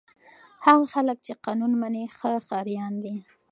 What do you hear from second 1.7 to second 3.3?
مني ښه ښاریان دي.